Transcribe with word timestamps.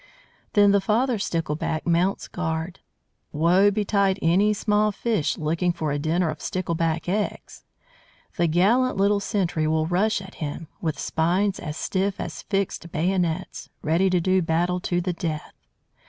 Then 0.53 0.71
the 0.71 0.81
father 0.81 1.19
Stickleback 1.19 1.85
mounts 1.85 2.27
guard. 2.27 2.79
Woe 3.31 3.69
betide 3.69 4.17
any 4.19 4.51
small 4.51 4.91
fish 4.91 5.37
looking 5.37 5.71
for 5.71 5.91
a 5.91 5.99
dinner 5.99 6.31
of 6.31 6.41
Stickleback 6.41 7.07
eggs! 7.07 7.65
The 8.35 8.47
gallant 8.47 8.97
little 8.97 9.19
sentry 9.19 9.67
will 9.67 9.85
rush 9.85 10.19
at 10.19 10.33
him, 10.41 10.67
with 10.81 10.97
spines 10.97 11.59
as 11.59 11.77
stiff 11.77 12.19
as 12.19 12.41
fixed 12.41 12.91
bayonets, 12.91 13.69
ready 13.83 14.09
to 14.09 14.19
do 14.19 14.41
battle 14.41 14.79
to 14.79 15.01
the 15.01 15.13
death. 15.13 15.53